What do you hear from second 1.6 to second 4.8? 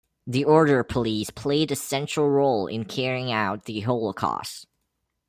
a central role in carrying out the Holocaust.